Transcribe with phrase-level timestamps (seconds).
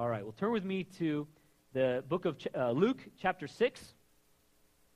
[0.00, 1.26] All right, well, turn with me to
[1.74, 3.94] the book of uh, Luke, chapter 6.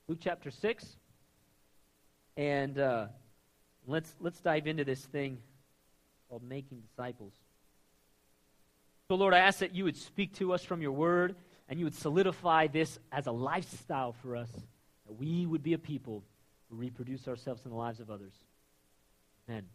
[0.07, 0.97] Luke chapter 6.
[2.37, 3.05] And uh,
[3.85, 5.37] let's, let's dive into this thing
[6.27, 7.33] called making disciples.
[9.07, 11.35] So, Lord, I ask that you would speak to us from your word
[11.69, 14.49] and you would solidify this as a lifestyle for us,
[15.05, 16.23] that we would be a people
[16.71, 18.33] who reproduce ourselves in the lives of others.
[19.47, 19.65] Amen.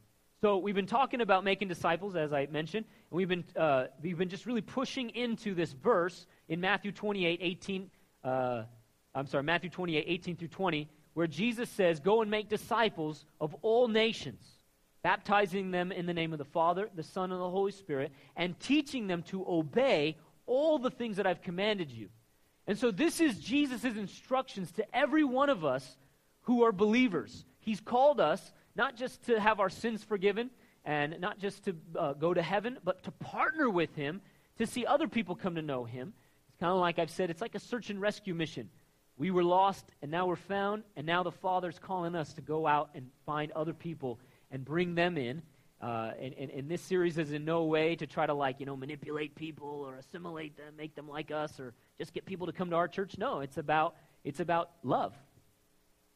[0.40, 4.16] So we've been talking about making disciples, as I mentioned, and we've been uh, we've
[4.16, 7.90] been just really pushing into this verse in Matthew 28, 18.
[8.24, 8.62] Uh,
[9.14, 13.54] I'm sorry, Matthew 28, 18 through 20, where Jesus says, "Go and make disciples of
[13.60, 14.42] all nations,
[15.02, 18.58] baptizing them in the name of the Father, the Son, and the Holy Spirit, and
[18.60, 22.08] teaching them to obey all the things that I've commanded you."
[22.66, 25.98] And so this is Jesus' instructions to every one of us
[26.42, 27.44] who are believers.
[27.58, 30.50] He's called us not just to have our sins forgiven
[30.84, 34.20] and not just to uh, go to heaven, but to partner with Him
[34.58, 36.12] to see other people come to know Him.
[36.48, 38.70] It's kind of like I've said, it's like a search and rescue mission.
[39.16, 42.66] We were lost, and now we're found, and now the Father's calling us to go
[42.66, 44.18] out and find other people
[44.50, 45.42] and bring them in.
[45.80, 48.66] Uh, and, and, and, this series is in no way to try to, like, you
[48.66, 52.52] know, manipulate people or assimilate them, make them like us, or just get people to
[52.52, 53.16] come to our church.
[53.16, 55.14] No, it's about, it's about love.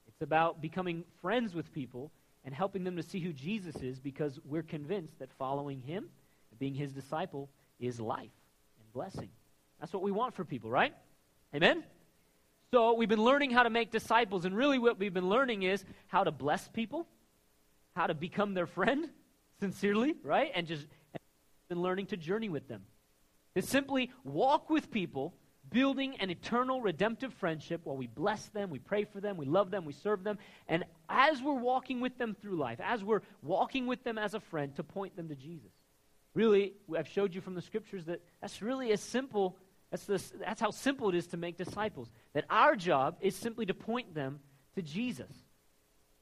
[0.06, 2.10] It's about becoming friends with people
[2.44, 6.08] and helping them to see who Jesus is because we're convinced that following him,
[6.58, 7.48] being his disciple,
[7.80, 8.30] is life
[8.80, 9.30] and blessing.
[9.80, 10.94] That's what we want for people, right?
[11.54, 11.84] Amen?
[12.70, 15.84] So we've been learning how to make disciples, and really what we've been learning is
[16.08, 17.06] how to bless people,
[17.94, 19.08] how to become their friend
[19.60, 20.50] sincerely, right?
[20.54, 21.20] And just and
[21.68, 22.82] been learning to journey with them.
[23.56, 25.34] To simply walk with people
[25.74, 29.72] building an eternal redemptive friendship while we bless them, we pray for them, we love
[29.72, 30.38] them, we serve them.
[30.68, 34.40] And as we're walking with them through life, as we're walking with them as a
[34.40, 35.72] friend, to point them to Jesus.
[36.32, 39.56] Really, I've showed you from the scriptures that that's really as simple.
[39.90, 42.08] That's, that's how simple it is to make disciples.
[42.34, 44.38] That our job is simply to point them
[44.76, 45.32] to Jesus.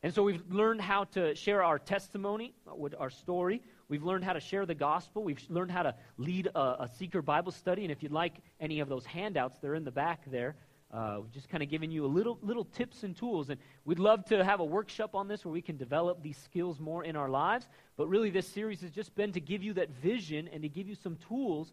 [0.02, 2.54] And so we've learned how to share our testimony,
[2.98, 3.62] our story.
[3.88, 5.22] We've learned how to share the gospel.
[5.22, 7.82] We've learned how to lead a, a seeker Bible study.
[7.82, 10.56] And if you'd like any of those handouts, they're in the back there.
[10.92, 13.48] Uh, we've just kind of giving you a little little tips and tools.
[13.48, 16.80] And we'd love to have a workshop on this where we can develop these skills
[16.80, 17.68] more in our lives.
[17.96, 20.88] But really, this series has just been to give you that vision and to give
[20.88, 21.72] you some tools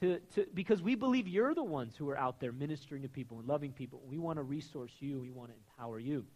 [0.00, 3.38] to, to, because we believe you're the ones who are out there ministering to people
[3.38, 4.02] and loving people.
[4.06, 5.18] We want to resource you.
[5.18, 6.26] We want to empower you.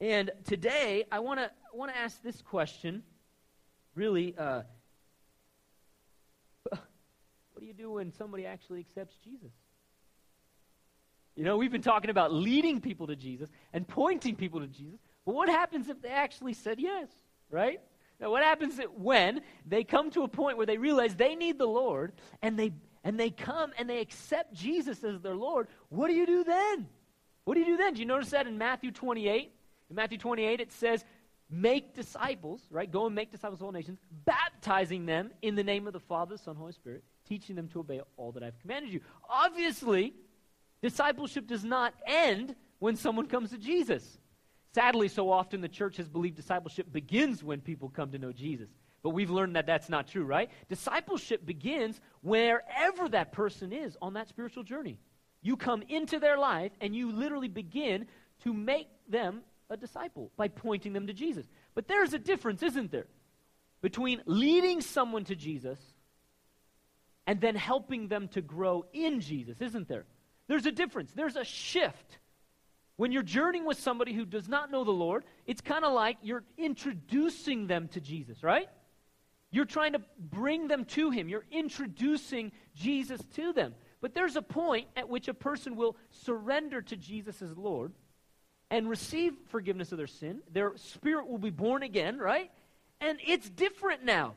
[0.00, 3.02] And today, I want to want to ask this question.
[3.94, 4.62] Really, uh,
[6.68, 9.52] what do you do when somebody actually accepts Jesus?
[11.34, 14.98] You know, we've been talking about leading people to Jesus and pointing people to Jesus.
[15.24, 17.08] But what happens if they actually said yes,
[17.50, 17.80] right?
[18.20, 21.66] Now, what happens when they come to a point where they realize they need the
[21.66, 25.68] Lord and they and they come and they accept Jesus as their Lord?
[25.88, 26.86] What do you do then?
[27.44, 27.94] What do you do then?
[27.94, 29.52] Do you notice that in Matthew 28?
[29.90, 31.04] In Matthew 28, it says,
[31.48, 32.90] Make disciples, right?
[32.90, 36.36] Go and make disciples of all nations, baptizing them in the name of the Father,
[36.36, 39.00] Son, Holy Spirit, teaching them to obey all that I've commanded you.
[39.28, 40.12] Obviously,
[40.82, 44.18] discipleship does not end when someone comes to Jesus.
[44.74, 48.68] Sadly, so often the church has believed discipleship begins when people come to know Jesus.
[49.02, 50.50] But we've learned that that's not true, right?
[50.68, 54.98] Discipleship begins wherever that person is on that spiritual journey.
[55.42, 58.08] You come into their life and you literally begin
[58.42, 61.46] to make them a disciple by pointing them to Jesus.
[61.74, 63.06] But there's a difference, isn't there?
[63.82, 65.78] Between leading someone to Jesus
[67.26, 70.04] and then helping them to grow in Jesus, isn't there?
[70.48, 71.12] There's a difference.
[71.12, 72.18] There's a shift.
[72.96, 76.16] When you're journeying with somebody who does not know the Lord, it's kind of like
[76.22, 78.68] you're introducing them to Jesus, right?
[79.50, 81.28] You're trying to bring them to Him.
[81.28, 83.74] You're introducing Jesus to them.
[84.00, 87.92] But there's a point at which a person will surrender to Jesus as Lord
[88.70, 90.40] and receive forgiveness of their sin.
[90.52, 92.50] Their spirit will be born again, right?
[93.00, 94.34] And it's different now.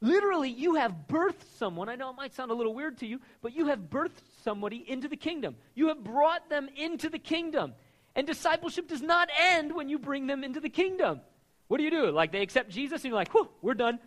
[0.00, 1.88] Literally, you have birthed someone.
[1.88, 4.84] I know it might sound a little weird to you, but you have birthed somebody
[4.88, 5.56] into the kingdom.
[5.74, 7.74] You have brought them into the kingdom.
[8.16, 11.20] And discipleship does not end when you bring them into the kingdom.
[11.68, 12.10] What do you do?
[12.10, 14.00] Like they accept Jesus and you're like, whew, we're done.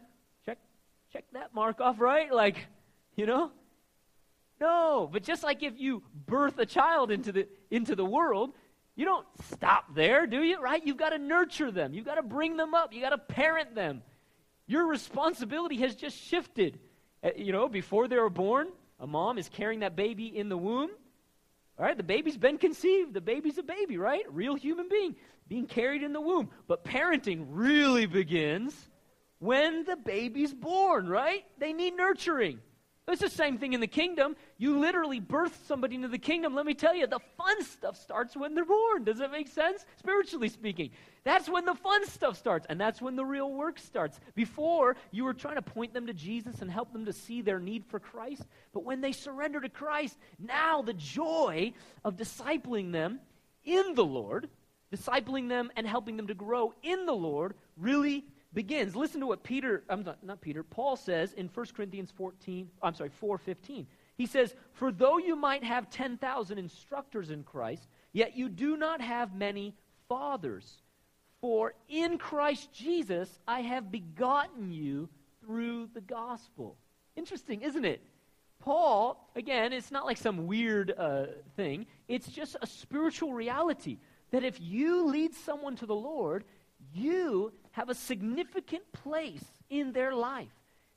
[0.46, 0.58] Check,
[1.14, 2.34] check that mark off, right?
[2.34, 2.68] Like,
[3.16, 3.52] you know?
[4.60, 8.54] No, but just like if you birth a child into the into the world,
[8.96, 10.62] you don't stop there, do you?
[10.62, 10.86] Right?
[10.86, 11.94] You've got to nurture them.
[11.94, 12.94] You've got to bring them up.
[12.94, 14.02] You've got to parent them.
[14.68, 16.80] Your responsibility has just shifted.
[17.24, 18.68] Uh, you know, before they were born,
[19.00, 20.92] a mom is carrying that baby in the womb.
[21.80, 23.14] All right, the baby's been conceived.
[23.14, 24.24] The baby's a baby, right?
[24.32, 25.16] Real human being
[25.48, 26.50] being carried in the womb.
[26.68, 28.74] But parenting really begins
[29.40, 31.44] when the baby's born, right?
[31.58, 32.60] They need nurturing.
[33.06, 34.36] It's the same thing in the kingdom.
[34.58, 36.56] You literally birth somebody into the kingdom.
[36.56, 39.04] Let me tell you, the fun stuff starts when they're born.
[39.04, 39.86] Does that make sense?
[39.98, 40.90] Spiritually speaking.
[41.26, 44.20] That's when the fun stuff starts, and that's when the real work starts.
[44.36, 47.60] Before, you were trying to point them to Jesus and help them to see their
[47.60, 48.44] need for Christ.
[48.74, 51.74] But when they surrender to Christ, now the joy
[52.06, 53.20] of discipling them
[53.66, 54.50] in the Lord,
[54.96, 58.96] discipling them and helping them to grow in the Lord, really begins.
[58.96, 62.94] Listen to what Peter, I'm not, not Peter, Paul says in 1 Corinthians 14, I'm
[62.94, 63.88] sorry, 4:15.
[64.16, 69.02] He says, "For though you might have 10,000 instructors in Christ, yet you do not
[69.02, 69.76] have many
[70.08, 70.82] fathers.
[71.42, 75.10] For in Christ Jesus I have begotten you
[75.42, 76.78] through the gospel."
[77.16, 78.02] Interesting, isn't it?
[78.60, 81.86] Paul, again, it's not like some weird uh, thing.
[82.08, 83.98] It's just a spiritual reality
[84.32, 86.46] that if you lead someone to the Lord,
[86.94, 90.52] you have a significant place in their life.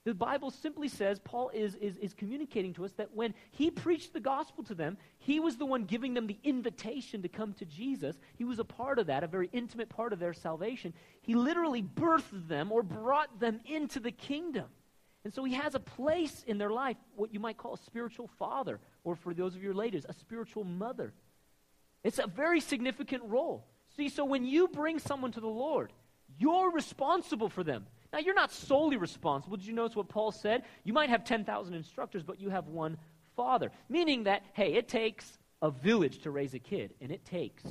[0.05, 4.13] The Bible simply says, Paul is, is, is communicating to us that when he preached
[4.13, 7.65] the gospel to them, he was the one giving them the invitation to come to
[7.65, 8.17] Jesus.
[8.37, 10.95] He was a part of that, a very intimate part of their salvation.
[11.23, 14.67] He literally birthed them or brought them into the kingdom.
[15.25, 18.31] And so he has a place in their life, what you might call a spiritual
[18.39, 21.15] father, or for those of your ladies, a spiritual mother.
[22.05, 23.67] It's a very significant role.
[23.97, 25.93] See, so when you bring someone to the Lord,
[26.39, 27.87] you're responsible for them.
[28.13, 29.57] Now, you're not solely responsible.
[29.57, 30.63] Did you notice what Paul said?
[30.85, 32.99] You might have 10,000 instructors, but you have one
[33.35, 33.71] father.
[33.89, 37.65] Meaning that, hey, it takes a village to raise a kid, and it takes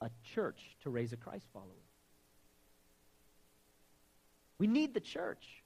[0.00, 1.66] a church to raise a Christ follower.
[4.58, 5.62] We need the church.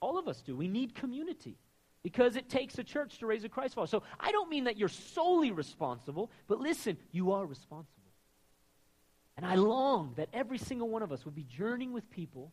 [0.00, 0.56] All of us do.
[0.56, 1.56] We need community
[2.02, 3.86] because it takes a church to raise a Christ follower.
[3.86, 7.93] So I don't mean that you're solely responsible, but listen, you are responsible.
[9.36, 12.52] And I long that every single one of us would be journeying with people,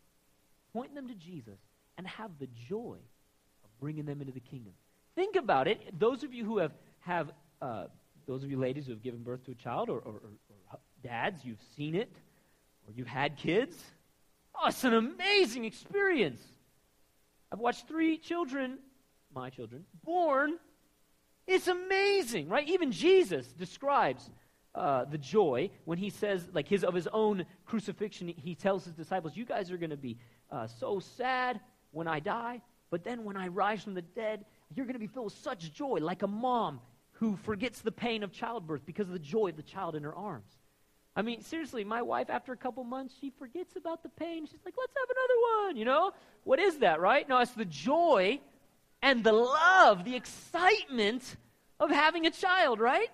[0.73, 1.59] pointing them to Jesus,
[1.97, 2.97] and have the joy
[3.63, 4.73] of bringing them into the kingdom.
[5.15, 5.99] Think about it.
[5.99, 7.31] Those of you who have, have
[7.61, 7.85] uh,
[8.27, 10.29] those of you ladies who have given birth to a child, or, or, or,
[10.71, 12.11] or dads, you've seen it,
[12.87, 13.77] or you've had kids.
[14.55, 16.41] Oh, it's an amazing experience.
[17.51, 18.79] I've watched three children,
[19.35, 20.57] my children, born.
[21.47, 22.67] It's amazing, right?
[22.67, 24.29] Even Jesus describes
[24.73, 28.94] uh, the joy when he says, like his of his own crucifixion, he tells his
[28.94, 30.18] disciples, "You guys are going to be
[30.50, 31.59] uh, so sad
[31.91, 35.07] when I die, but then when I rise from the dead, you're going to be
[35.07, 36.79] filled with such joy, like a mom
[37.13, 40.15] who forgets the pain of childbirth because of the joy of the child in her
[40.15, 40.57] arms."
[41.15, 44.45] I mean, seriously, my wife, after a couple months, she forgets about the pain.
[44.45, 46.13] She's like, let's have another one, you know?
[46.45, 47.27] What is that, right?
[47.27, 48.39] No, it's the joy
[49.01, 51.35] and the love, the excitement
[51.81, 53.09] of having a child, right?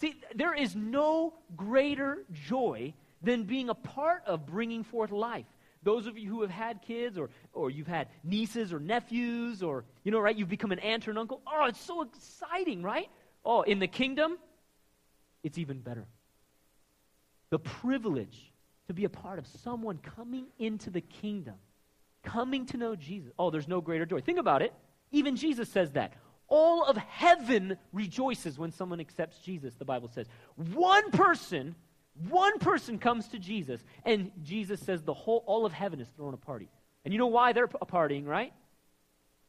[0.00, 5.46] See, there is no greater joy than being a part of bringing forth life.
[5.82, 9.84] Those of you who have had kids or, or you've had nieces or nephews or,
[10.04, 11.40] you know, right, you've become an aunt or an uncle.
[11.46, 13.08] Oh, it's so exciting, right?
[13.44, 14.38] Oh, in the kingdom,
[15.42, 16.06] it's even better.
[17.50, 18.52] The privilege
[18.88, 21.54] to be a part of someone coming into the kingdom,
[22.22, 23.32] coming to know Jesus.
[23.38, 24.20] Oh, there's no greater joy.
[24.20, 24.72] Think about it.
[25.12, 26.14] Even Jesus says that.
[26.50, 30.26] All of heaven rejoices when someone accepts Jesus, the Bible says.
[30.74, 31.74] One person,
[32.28, 36.34] one person comes to Jesus, and Jesus says the whole, all of heaven is throwing
[36.34, 36.68] a party.
[37.04, 38.52] And you know why they're partying, right?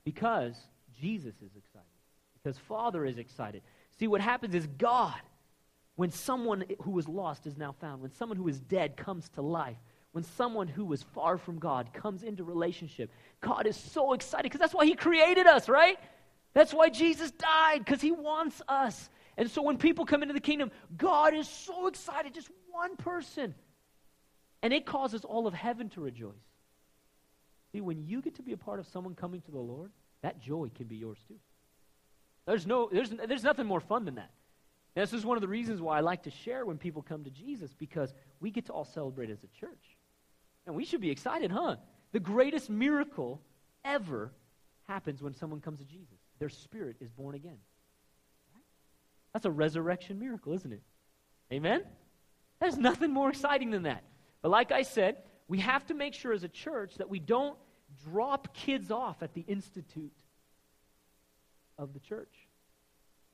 [0.06, 0.56] Because
[1.02, 1.88] Jesus is excited.
[2.42, 3.64] Because Father is excited.
[4.00, 5.20] See, what happens is God,
[5.96, 9.42] when someone who was lost is now found, when someone who is dead comes to
[9.42, 9.78] life,
[10.12, 14.60] when someone who was far from God comes into relationship, God is so excited because
[14.60, 15.98] that's why He created us, right?
[16.54, 19.10] That's why Jesus died, because he wants us.
[19.38, 23.56] And so when people come into the kingdom, God is so excited, just one person.
[24.62, 26.34] And it causes all of heaven to rejoice.
[27.72, 29.92] See, when you get to be a part of someone coming to the Lord,
[30.22, 31.40] that joy can be yours too.
[32.46, 34.32] There's, no, there's, there's nothing more fun than that.
[34.96, 37.24] And this is one of the reasons why I like to share when people come
[37.24, 39.98] to Jesus, because we get to all celebrate as a church.
[40.68, 41.78] And we should be excited, huh?
[42.12, 43.42] The greatest miracle
[43.86, 44.34] ever
[44.84, 47.60] happens when someone comes to Jesus their spirit is born again.
[49.32, 50.82] That's a resurrection miracle, isn't it?
[51.54, 51.84] Amen?
[52.60, 54.04] There's nothing more exciting than that.
[54.42, 55.18] But like I said,
[55.48, 57.56] we have to make sure as a church that we don't
[58.04, 60.18] drop kids off at the institute
[61.78, 62.34] of the church.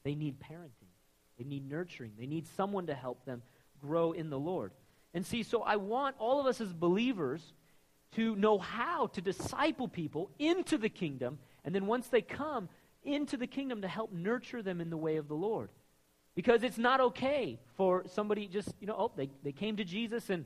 [0.03, 0.91] They need parenting,
[1.37, 3.41] they need nurturing, they need someone to help them
[3.79, 4.73] grow in the Lord.
[5.13, 7.53] And see, so I want all of us as believers
[8.15, 11.39] to know how to disciple people into the kingdom.
[11.63, 12.69] And then once they come,
[13.07, 15.69] into the kingdom to help nurture them in the way of the Lord.
[16.35, 20.29] Because it's not okay for somebody just, you know, oh, they, they came to Jesus
[20.29, 20.45] and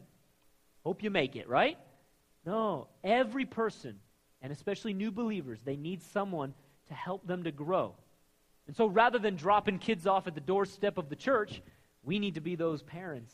[0.85, 1.77] hope you make it, right?
[2.45, 3.99] No, every person,
[4.41, 6.53] and especially new believers, they need someone
[6.87, 7.95] to help them to grow.
[8.67, 11.61] And so rather than dropping kids off at the doorstep of the church,
[12.03, 13.33] we need to be those parents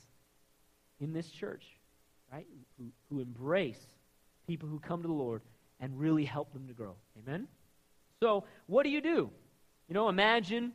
[1.00, 1.64] in this church,
[2.32, 2.48] right?
[2.80, 3.80] Who, who embrace
[4.48, 5.42] people who come to the Lord
[5.80, 6.96] and really help them to grow.
[7.20, 7.48] Amen?
[8.24, 9.30] So, what do you do?
[9.88, 10.74] You know, imagine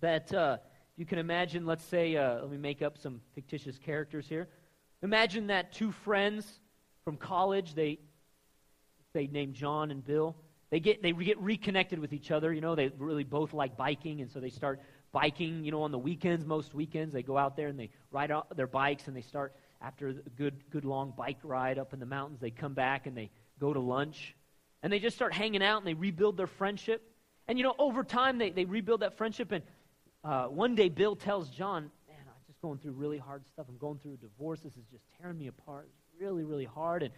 [0.00, 0.58] that uh,
[0.98, 4.46] you can imagine, let's say, uh, let me make up some fictitious characters here.
[5.02, 6.46] Imagine that two friends
[7.02, 7.98] from college, they,
[9.14, 10.36] they named John and Bill,
[10.68, 12.52] they get, they get reconnected with each other.
[12.52, 15.92] You know, they really both like biking, and so they start biking, you know, on
[15.92, 17.14] the weekends, most weekends.
[17.14, 20.62] They go out there and they ride their bikes, and they start, after a good,
[20.68, 23.80] good long bike ride up in the mountains, they come back and they go to
[23.80, 24.35] lunch.
[24.82, 27.02] And they just start hanging out and they rebuild their friendship.
[27.48, 29.52] And, you know, over time, they, they rebuild that friendship.
[29.52, 29.62] And
[30.24, 33.66] uh, one day, Bill tells John, Man, I'm just going through really hard stuff.
[33.68, 34.60] I'm going through a divorce.
[34.60, 35.88] This is just tearing me apart.
[35.88, 37.02] It's really, really hard.
[37.02, 37.12] And,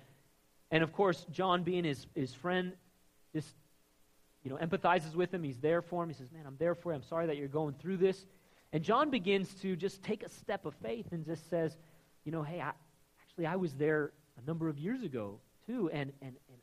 [0.71, 2.73] and of course, John, being his, his friend,
[3.35, 3.55] just
[4.45, 5.43] you know, empathizes with him.
[5.43, 6.09] He's there for him.
[6.09, 6.97] He says, Man, I'm there for you.
[6.97, 8.27] I'm sorry that you're going through this.
[8.73, 11.77] And John begins to just take a step of faith and just says,
[12.25, 12.73] You know, hey, I,
[13.23, 14.12] actually, I was there
[14.43, 16.59] a number of years ago, too, and, and, and,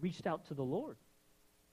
[0.00, 0.96] reached out to the Lord.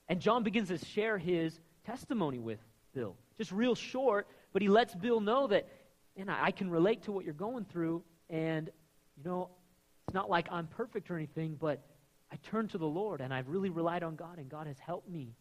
[0.08, 2.60] And John begins to share his testimony with
[2.94, 3.16] Bill.
[3.38, 5.68] Just real short, but he lets Bill know that,
[6.16, 8.70] and I, I can relate to what you're going through, and,
[9.18, 9.50] you know,
[10.08, 11.84] it's not like I'm perfect or anything, but
[12.32, 15.10] I turned to the Lord and I've really relied on God, and God has helped
[15.10, 15.34] me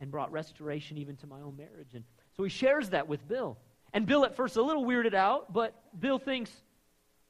[0.00, 1.94] and brought restoration even to my own marriage.
[1.94, 2.04] And
[2.36, 3.58] so he shares that with Bill.
[3.92, 6.50] And Bill at first a little weirded out, but Bill thinks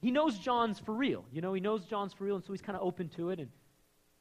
[0.01, 1.25] he knows John's for real.
[1.33, 3.39] You know, he knows John's for real, and so he's kind of open to it.
[3.39, 3.49] And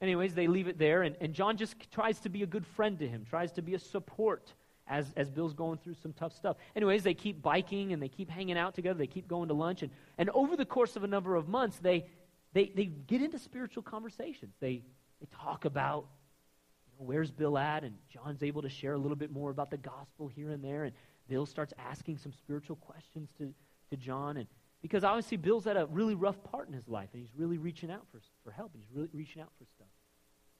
[0.01, 2.97] anyways, they leave it there, and, and John just tries to be a good friend
[2.99, 4.53] to him, tries to be a support
[4.87, 6.57] as, as Bill's going through some tough stuff.
[6.75, 9.81] Anyways, they keep biking and they keep hanging out together, they keep going to lunch,
[9.83, 12.05] and, and over the course of a number of months, they
[12.53, 14.55] they, they get into spiritual conversations.
[14.59, 14.81] They,
[15.19, 16.07] they talk about
[16.87, 19.69] you know, where's Bill at, and John's able to share a little bit more about
[19.69, 20.93] the gospel here and there, and
[21.27, 23.53] Bill starts asking some spiritual questions to,
[23.91, 24.37] to John.
[24.37, 24.47] And
[24.87, 27.91] because obviously Bill's at a really rough part in his life, and he's really reaching
[27.91, 29.87] out for, for help, he's really reaching out for stuff.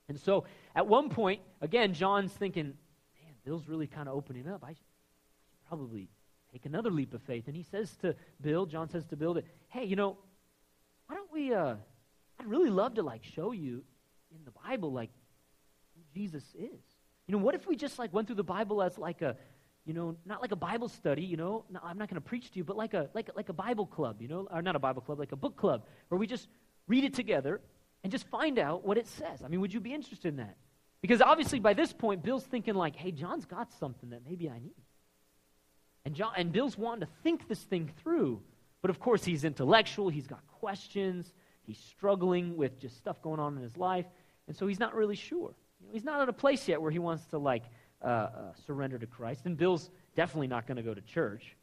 [0.10, 0.44] And so
[0.76, 4.66] at one point, again, John's thinking, man, Bill's really kind of opening up.
[4.66, 6.10] I should, I should probably
[6.52, 7.46] take another leap of faith.
[7.48, 10.18] And he says to Bill, John says to Bill that, hey, you know,
[11.08, 11.76] why don't we, uh,
[12.38, 13.84] I'd really love to, like, show you
[14.36, 15.10] in the Bible, like,
[15.96, 16.82] who Jesus is.
[17.28, 19.38] You know, what if we just, like, went through the Bible as, like, a,
[19.88, 22.52] you know, not like a Bible study, you know, no, I'm not going to preach
[22.52, 24.80] to you, but like a, like, like a Bible club, you know, or not a
[24.80, 26.50] Bible club, like a book club, where we just
[26.88, 27.62] read it together
[28.04, 29.42] and just find out what it says.
[29.44, 30.58] I mean, would you be interested in that?
[31.02, 34.60] Because obviously by this point, Bill's thinking like, hey, John's got something that maybe I
[34.60, 34.76] need.
[36.04, 38.42] And, John, and Bill's wanting to think this thing through.
[38.82, 41.32] But of course, he's intellectual, he's got questions,
[41.64, 44.06] he's struggling with just stuff going on in his life,
[44.48, 45.54] and so he's not really sure.
[45.80, 47.64] You know, he's not at a place yet where he wants to like
[48.02, 48.30] uh, uh,
[48.66, 51.56] surrender to Christ, and Bill's definitely not going to go to church.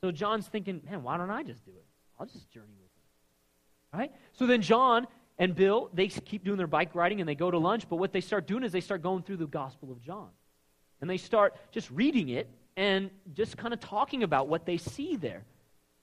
[0.00, 1.84] So John's thinking, man, why don't I just do it?
[2.18, 3.98] I'll just journey with him.
[4.00, 4.12] Right?
[4.32, 5.06] So then John
[5.38, 8.12] and Bill, they keep doing their bike riding and they go to lunch, but what
[8.12, 10.28] they start doing is they start going through the Gospel of John.
[11.00, 15.16] And they start just reading it and just kind of talking about what they see
[15.16, 15.44] there.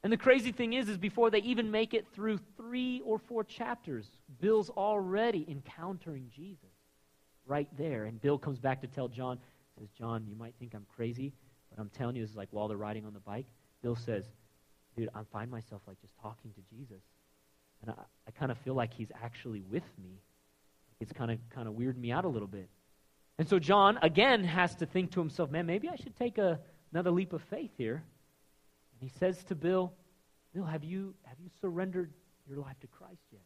[0.03, 3.43] And the crazy thing is, is before they even make it through three or four
[3.43, 4.05] chapters,
[4.41, 6.59] Bill's already encountering Jesus
[7.45, 8.05] right there.
[8.05, 9.39] And Bill comes back to tell John,
[9.77, 11.33] says, John, you might think I'm crazy,
[11.69, 13.45] but I'm telling you, this is like while they're riding on the bike.
[13.81, 14.25] Bill says,
[14.95, 17.01] dude, I find myself like just talking to Jesus.
[17.81, 17.95] And I,
[18.27, 20.21] I kind of feel like he's actually with me.
[20.99, 22.69] It's kind of kind of weirded me out a little bit.
[23.37, 26.59] And so John, again, has to think to himself, man, maybe I should take a,
[26.91, 28.03] another leap of faith here
[28.93, 29.91] And he says to Bill,
[30.53, 32.13] Bill, have you, have you surrendered
[32.47, 33.41] your life to Christ yet?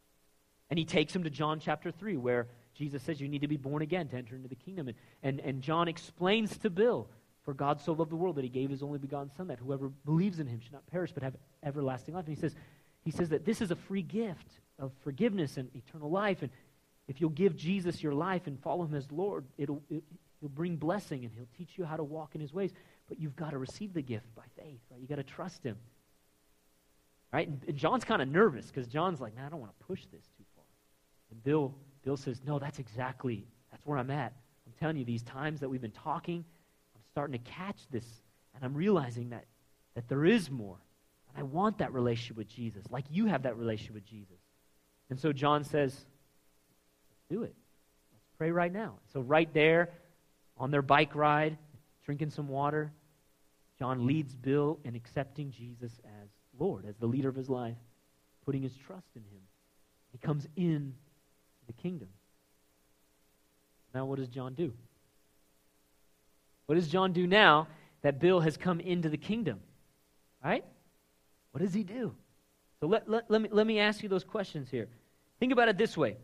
[0.69, 3.57] And he takes him to John chapter 3, where Jesus says you need to be
[3.57, 4.87] born again to enter into the kingdom.
[4.87, 7.07] And, and, and John explains to Bill,
[7.43, 9.89] For God so loved the world that he gave his only begotten Son, that whoever
[10.05, 12.27] believes in him should not perish but have everlasting life.
[12.27, 12.55] And he says,
[13.03, 16.41] he says that this is a free gift of forgiveness and eternal life.
[16.41, 16.51] And
[17.07, 20.03] if you'll give Jesus your life and follow him as Lord, it'll, it,
[20.39, 22.71] he'll bring blessing and he'll teach you how to walk in his ways.
[23.07, 24.99] But you've got to receive the gift by faith, right?
[24.99, 25.77] You've got to trust him.
[27.31, 27.47] Right?
[27.47, 30.01] And, and John's kind of nervous because John's like, man, I don't want to push
[30.11, 30.63] this too far.
[31.31, 31.73] And Bill,
[32.07, 34.31] Bill says, no, that's exactly, that's where I'm at.
[34.65, 36.45] I'm telling you, these times that we've been talking,
[36.95, 38.05] I'm starting to catch this,
[38.55, 39.43] and I'm realizing that,
[39.93, 40.77] that there is more.
[41.27, 44.37] And I want that relationship with Jesus, like you have that relationship with Jesus.
[45.09, 46.05] And so John says,
[47.29, 47.53] do it.
[48.13, 48.99] Let's pray right now.
[49.11, 49.89] So right there
[50.57, 51.57] on their bike ride,
[52.05, 52.93] drinking some water,
[53.77, 57.75] John leads Bill in accepting Jesus as Lord, as the leader of his life,
[58.45, 59.41] putting his trust in him.
[60.13, 60.93] He comes in
[61.67, 62.09] the kingdom.
[63.93, 64.73] Now, what does John do?
[66.65, 67.67] What does John do now
[68.01, 69.59] that Bill has come into the kingdom?
[70.43, 70.63] Right?
[71.51, 72.13] What does he do?
[72.79, 74.87] So let, let, let, me, let me ask you those questions here.
[75.39, 76.17] Think about it this way.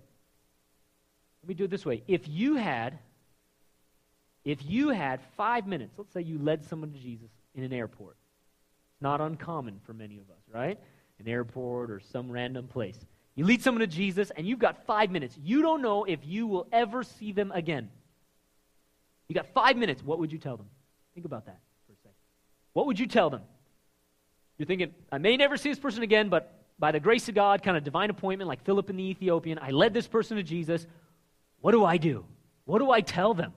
[1.42, 2.04] Let me do it this way.
[2.08, 3.00] If you had,
[4.46, 8.18] if you had five minutes, let's say you led someone to Jesus in an airport.
[8.94, 10.80] It's not uncommon for many of us, right?
[11.20, 13.00] An airport or some random place.
[13.36, 15.38] You lead someone to Jesus and you've got five minutes.
[15.42, 17.90] You don't know if you will ever see them again.
[19.28, 20.04] You got five minutes.
[20.04, 20.68] What would you tell them?
[21.14, 22.12] Think about that for a second.
[22.74, 23.42] What would you tell them?
[24.58, 27.64] You're thinking, I may never see this person again, but by the grace of God,
[27.64, 30.86] kind of divine appointment, like Philip and the Ethiopian, I led this person to Jesus.
[31.62, 32.26] What do I do?
[32.66, 33.54] What do I tell them?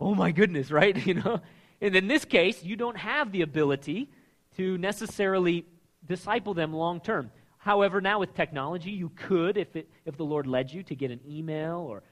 [0.00, 0.96] Oh my goodness, right?
[1.06, 1.40] You know?
[1.80, 4.08] And in this case, you don't have the ability
[4.56, 5.64] to necessarily
[6.06, 7.30] disciple them long term.
[7.60, 11.10] However, now with technology, you could, if, it, if the Lord led you, to get
[11.10, 12.02] an email or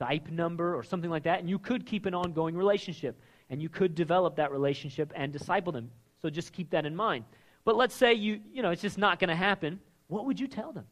[0.00, 3.16] Skype number or something like that, and you could keep an ongoing relationship.
[3.48, 5.92] And you could develop that relationship and disciple them.
[6.20, 7.24] So just keep that in mind.
[7.64, 9.78] But let's say you, you know, it's just not going to happen.
[10.08, 10.86] What would you tell them?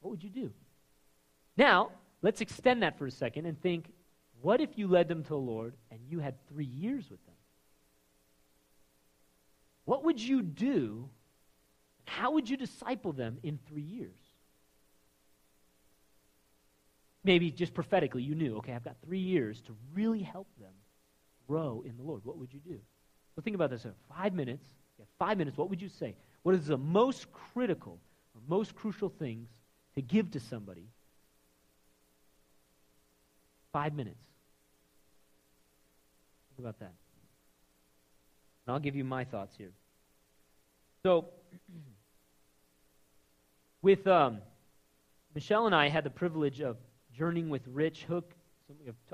[0.00, 0.50] What would you do?
[1.56, 1.90] Now,
[2.20, 3.92] let's extend that for a second and think
[4.40, 7.36] what if you led them to the Lord and you had three years with them?
[9.84, 11.08] What would you do?
[12.04, 14.10] How would you disciple them in three years?
[17.24, 20.72] Maybe just prophetically, you knew, okay, I've got three years to really help them
[21.46, 22.24] grow in the Lord.
[22.24, 22.78] What would you do?
[23.34, 23.86] So think about this.
[24.14, 24.66] Five minutes.
[25.18, 25.56] Five minutes.
[25.56, 26.16] What would you say?
[26.42, 27.98] What is the most critical
[28.34, 29.48] or most crucial things
[29.94, 30.88] to give to somebody?
[33.72, 34.22] Five minutes.
[36.50, 36.92] Think about that.
[38.66, 39.72] And I'll give you my thoughts here.
[41.04, 41.24] So,
[43.82, 44.38] with um,
[45.34, 46.76] Michelle and I had the privilege of
[47.12, 48.32] journeying with Rich Hook.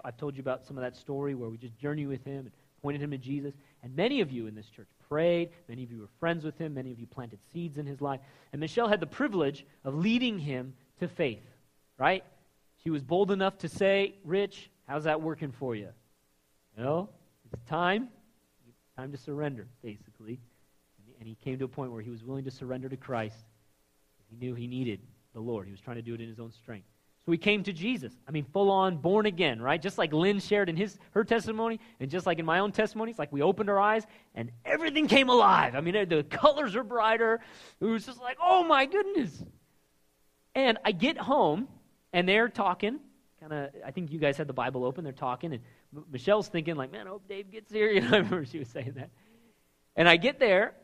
[0.04, 2.50] I've told you about some of that story where we just journeyed with him and
[2.82, 3.54] pointed him to Jesus.
[3.82, 5.48] And many of you in this church prayed.
[5.66, 6.74] Many of you were friends with him.
[6.74, 8.20] Many of you planted seeds in his life.
[8.52, 11.46] And Michelle had the privilege of leading him to faith,
[11.96, 12.22] right?
[12.84, 15.88] She was bold enough to say, Rich, how's that working for you?
[16.76, 17.08] You know,
[17.50, 18.08] it's time.
[18.94, 20.38] Time to surrender, basically.
[21.18, 23.36] And he came to a point where he was willing to surrender to Christ.
[24.30, 25.00] He knew he needed
[25.34, 25.66] the Lord.
[25.66, 26.86] He was trying to do it in his own strength.
[27.28, 28.12] So he came to Jesus.
[28.26, 29.80] I mean, full on born again, right?
[29.80, 33.10] Just like Lynn shared in his her testimony, and just like in my own testimony,
[33.10, 35.74] it's like we opened our eyes and everything came alive.
[35.74, 37.40] I mean, the colors are brighter.
[37.80, 39.44] It was just like, oh my goodness.
[40.54, 41.68] And I get home
[42.14, 42.98] and they're talking.
[43.40, 45.04] Kind of, I think you guys had the Bible open.
[45.04, 45.62] They're talking, and
[46.10, 47.90] Michelle's thinking like, man, I hope Dave gets here.
[47.92, 49.10] You know, I remember she was saying that.
[49.96, 50.74] And I get there,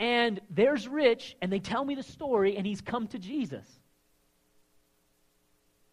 [0.00, 3.66] and there's Rich, and they tell me the story, and he's come to Jesus.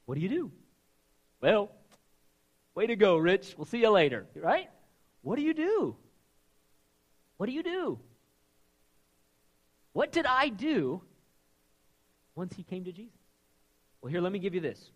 [0.06, 0.52] What do you do?
[1.41, 1.72] Well,
[2.76, 3.56] way to go, Rich.
[3.58, 4.70] We'll see you later, right?
[5.22, 5.96] What do you do?
[7.38, 8.00] What do you do?
[9.94, 11.02] What did I do
[12.36, 13.18] once he came to Jesus?
[14.02, 14.91] Well, here, let me give you this.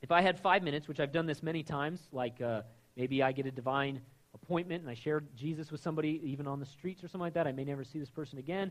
[0.00, 2.62] If I had five minutes, which I've done this many times, like uh,
[2.96, 4.00] maybe I get a divine
[4.34, 7.46] appointment and I shared Jesus with somebody, even on the streets or something like that,
[7.46, 8.70] I may never see this person again.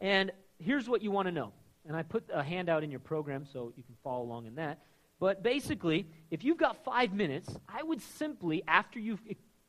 [0.00, 1.52] And here's what you want to know.
[1.86, 4.78] And I put a handout in your program so you can follow along in that.
[5.18, 9.20] But basically, if you've got five minutes, I would simply, after you've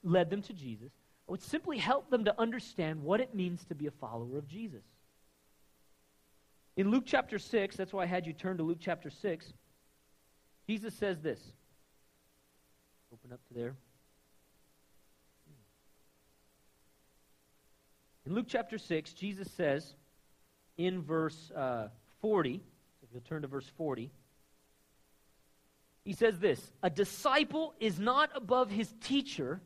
[0.04, 0.92] led them to Jesus,
[1.28, 4.48] I would simply help them to understand what it means to be a follower of
[4.48, 4.84] Jesus.
[6.76, 9.54] In Luke chapter 6, that's why I had you turn to Luke chapter 6,
[10.68, 11.40] Jesus says this.
[13.12, 13.76] Open up to there.
[18.26, 19.96] In Luke chapter 6, Jesus says
[20.78, 21.90] in verse uh,
[22.22, 22.64] 40, so
[23.04, 24.12] if you'll turn to verse 40,
[26.06, 29.62] he says this A disciple is not above his teacher,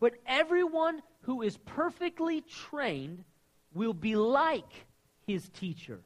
[0.00, 3.24] but everyone who is perfectly trained
[3.72, 4.86] will be like
[5.26, 6.00] his teacher.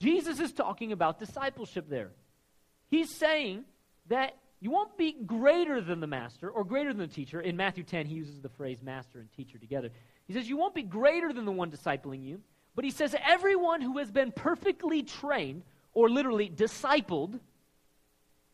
[0.00, 2.10] Jesus is talking about discipleship there.
[2.88, 3.64] He's saying
[4.08, 7.40] that you won't be greater than the master or greater than the teacher.
[7.40, 9.90] In Matthew 10, he uses the phrase master and teacher together.
[10.26, 12.40] He says, You won't be greater than the one discipling you,
[12.74, 15.62] but he says, Everyone who has been perfectly trained,
[15.94, 17.40] or literally discipled,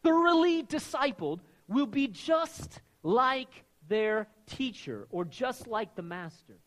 [0.03, 6.59] thoroughly discipled will be just like their teacher or just like the master.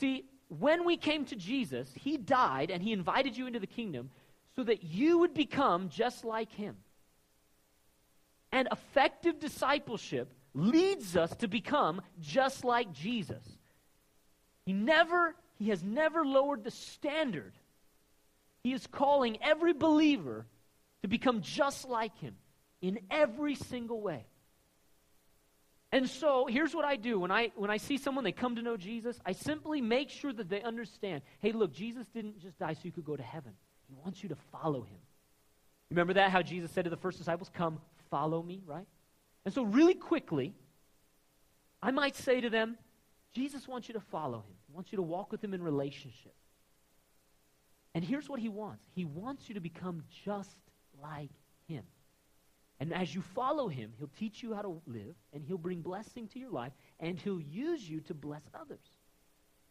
[0.00, 4.10] See, when we came to Jesus, he died and he invited you into the kingdom
[4.56, 6.76] so that you would become just like him.
[8.52, 13.42] And effective discipleship leads us to become just like Jesus.
[14.66, 17.52] He never he has never lowered the standard.
[18.62, 20.46] He is calling every believer
[21.02, 22.36] to become just like him
[22.80, 24.26] in every single way.
[25.92, 28.62] And so here's what I do when I when I see someone they come to
[28.62, 32.72] know Jesus, I simply make sure that they understand, hey, look, Jesus didn't just die
[32.74, 33.52] so you could go to heaven.
[33.88, 34.98] He wants you to follow him.
[35.90, 37.78] Remember that how Jesus said to the first disciples, "Come,
[38.12, 38.86] follow me," right?
[39.44, 40.54] And so really quickly,
[41.82, 42.78] I might say to them,
[43.32, 44.56] Jesus wants you to follow him.
[44.68, 46.34] He wants you to walk with him in relationship.
[47.94, 48.84] And here's what he wants.
[48.94, 50.56] He wants you to become just
[51.02, 51.30] like
[51.66, 51.84] him.
[52.78, 56.28] And as you follow him, he'll teach you how to live, and he'll bring blessing
[56.28, 58.84] to your life, and he'll use you to bless others.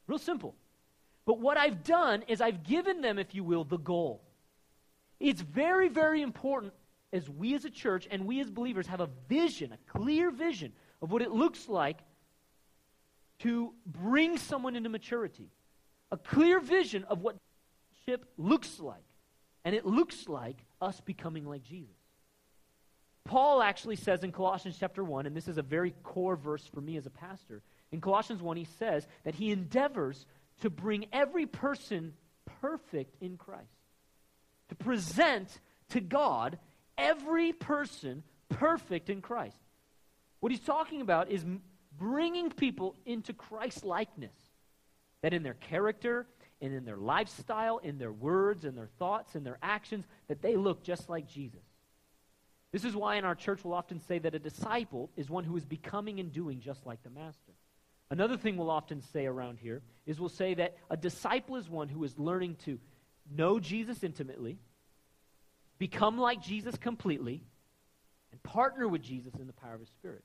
[0.07, 0.55] Real simple.
[1.25, 4.23] But what I've done is I've given them, if you will, the goal.
[5.19, 6.73] It's very, very important
[7.13, 10.73] as we as a church and we as believers have a vision, a clear vision
[11.01, 11.99] of what it looks like
[13.39, 15.49] to bring someone into maturity.
[16.11, 17.35] A clear vision of what
[18.05, 19.03] ship looks like.
[19.63, 21.95] And it looks like us becoming like Jesus.
[23.23, 26.81] Paul actually says in Colossians chapter 1, and this is a very core verse for
[26.81, 27.61] me as a pastor.
[27.91, 30.25] In Colossians 1, he says that he endeavors
[30.61, 32.13] to bring every person
[32.61, 33.69] perfect in Christ,
[34.69, 36.57] to present to God
[37.01, 39.57] every person perfect in Christ.
[40.39, 41.45] What he's talking about is
[41.97, 44.35] bringing people into Christ likeness,
[45.21, 46.27] that in their character
[46.61, 50.55] and in their lifestyle, in their words, in their thoughts, in their actions, that they
[50.55, 51.61] look just like Jesus.
[52.71, 55.57] This is why in our church we'll often say that a disciple is one who
[55.57, 57.51] is becoming and doing just like the master.
[58.09, 61.89] Another thing we'll often say around here is we'll say that a disciple is one
[61.89, 62.79] who is learning to
[63.29, 64.57] know Jesus intimately,
[65.81, 67.41] become like Jesus completely,
[68.31, 70.23] and partner with Jesus in the power of his Spirit.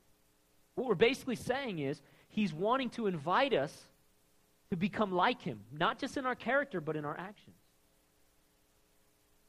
[0.75, 3.75] What we're basically saying is he's wanting to invite us
[4.69, 7.55] to become like him, not just in our character, but in our actions.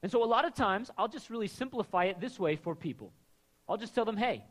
[0.03, 3.13] And so a lot of times, I'll just really simplify it this way for people.
[3.69, 4.43] I'll just tell them, hey,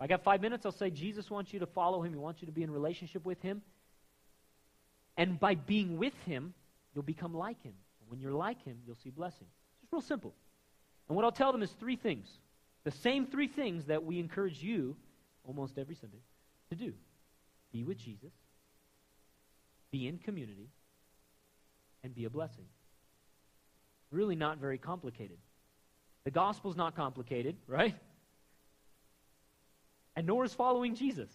[0.00, 2.12] I got five minutes, I'll say, Jesus wants you to follow him.
[2.12, 3.62] He wants you to be in relationship with him.
[5.16, 6.54] And by being with him,
[6.92, 7.74] you'll become like him.
[8.08, 9.46] When you're like him, you'll see blessing.
[9.74, 10.34] It's just real simple.
[11.08, 12.28] And what I'll tell them is three things.
[12.84, 14.96] The same three things that we encourage you
[15.46, 16.22] almost every Sunday
[16.70, 16.92] to do.
[17.72, 18.32] Be with Jesus,
[19.90, 20.68] be in community,
[22.02, 22.66] and be a blessing
[24.14, 25.36] really not very complicated.
[26.24, 27.94] The gospel's not complicated, right?
[30.16, 31.28] And nor is following Jesus.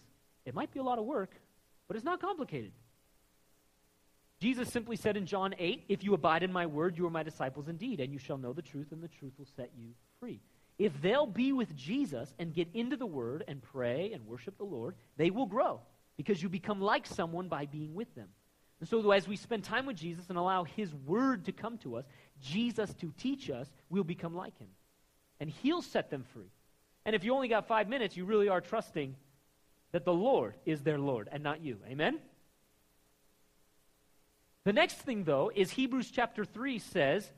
[0.46, 1.32] It might be a lot of work,
[1.86, 2.72] but it's not complicated.
[4.40, 7.22] Jesus simply said in John 8, If you abide in my word, you are my
[7.22, 10.40] disciples indeed, and you shall know the truth, and the truth will set you free.
[10.78, 14.64] If they'll be with Jesus and get into the word and pray and worship the
[14.64, 15.80] Lord, they will grow
[16.16, 18.28] because you become like someone by being with them.
[18.80, 21.96] And so, as we spend time with Jesus and allow His Word to come to
[21.96, 22.06] us,
[22.40, 24.68] Jesus to teach us, we'll become like Him.
[25.38, 26.50] And He'll set them free.
[27.04, 29.16] And if you only got five minutes, you really are trusting
[29.92, 31.76] that the Lord is their Lord and not you.
[31.86, 32.20] Amen?
[34.64, 37.30] The next thing, though, is Hebrews chapter 3 says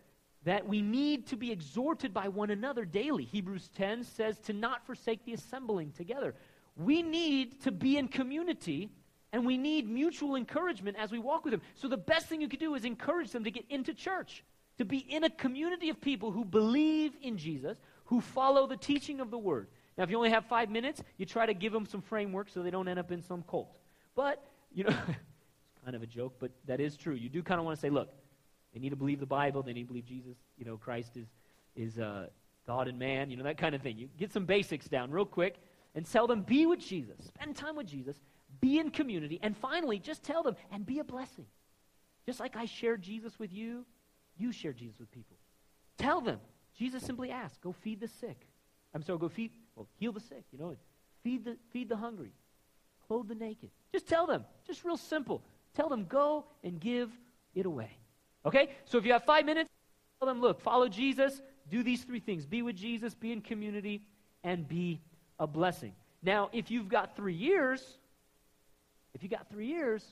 [0.45, 3.25] that we need to be exhorted by one another daily.
[3.25, 6.35] Hebrews 10 says to not forsake the assembling together.
[6.77, 8.91] We need to be in community
[9.33, 11.63] and we need mutual encouragement as we walk with them.
[11.75, 14.45] So the best thing you could do is encourage them to get into church,
[14.79, 19.21] to be in a community of people who believe in Jesus, who follow the teaching
[19.21, 19.69] of the Word.
[19.97, 22.63] Now, if you only have five minutes, you try to give them some framework so
[22.63, 23.75] they don't end up in some cult.
[24.15, 24.97] But, you know,
[25.85, 27.15] kind of a joke, but that is true.
[27.15, 28.11] You do kind of want to say, look,
[28.73, 31.27] they need to believe the Bible, they need to believe Jesus, you know, Christ is,
[31.77, 32.27] is uh,
[32.67, 33.99] God and man, you know, that kind of thing.
[33.99, 35.57] You get some basics down real quick
[35.95, 38.17] and tell them, be with Jesus, spend time with Jesus,
[38.61, 41.47] be in community, and finally, just tell them and be a blessing.
[42.25, 43.85] Just like I shared Jesus with you,
[44.39, 45.37] you share Jesus with people.
[45.99, 46.39] Tell them.
[46.75, 48.47] Jesus simply asked, go feed the sick.
[48.95, 50.77] I'm sorry, go feed, well, heal the sick, you know,
[51.23, 52.33] feed the, feed the hungry,
[53.07, 53.71] clothe the naked.
[53.93, 54.45] Just tell them.
[54.67, 55.43] Just real simple.
[55.75, 57.11] Tell them, go and give
[57.55, 57.91] it away.
[58.45, 58.71] Okay?
[58.85, 59.71] So if you have five minutes,
[60.19, 64.03] tell them, look, follow Jesus, do these three things be with Jesus, be in community,
[64.45, 65.01] and be
[65.39, 65.93] a blessing.
[66.23, 67.83] Now, if you've got three years,
[69.15, 70.05] if you got three years,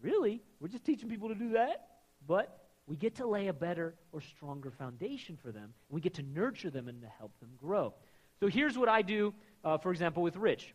[0.00, 1.88] really, we're just teaching people to do that.
[2.26, 5.72] But we get to lay a better or stronger foundation for them.
[5.88, 7.94] We get to nurture them and to help them grow.
[8.40, 9.32] So here's what I do,
[9.64, 10.74] uh, for example, with Rich.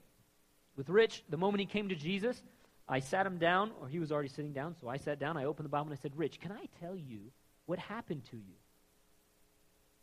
[0.78, 2.42] With Rich, the moment he came to Jesus,
[2.90, 5.46] I sat him down, or he was already sitting down, so I sat down, I
[5.46, 7.20] opened the Bible, and I said, Rich, can I tell you
[7.66, 8.56] what happened to you?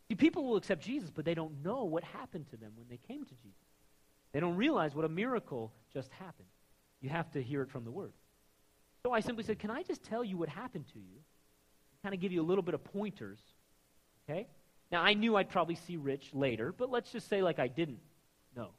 [0.07, 2.99] See, people will accept Jesus, but they don't know what happened to them when they
[3.07, 3.57] came to Jesus.
[4.33, 6.47] They don't realize what a miracle just happened.
[7.01, 8.13] You have to hear it from the Word.
[9.01, 11.21] So I simply said, Can I just tell you what happened to you?
[12.03, 13.39] Kind of give you a little bit of pointers.
[14.29, 14.47] Okay?
[14.91, 17.99] Now, I knew I'd probably see Rich later, but let's just say like I didn't
[18.55, 18.69] know.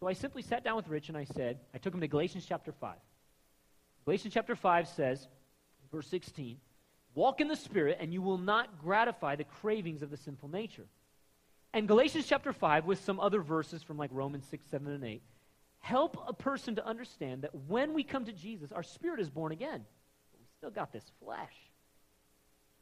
[0.00, 2.44] So I simply sat down with Rich and I said, I took him to Galatians
[2.46, 2.94] chapter 5.
[4.08, 5.28] Galatians chapter 5 says,
[5.92, 6.56] verse 16,
[7.14, 10.86] Walk in the Spirit, and you will not gratify the cravings of the sinful nature.
[11.74, 15.22] And Galatians chapter 5, with some other verses from like Romans 6, 7, and 8,
[15.80, 19.52] help a person to understand that when we come to Jesus, our spirit is born
[19.52, 19.84] again.
[20.32, 21.52] But we still got this flesh.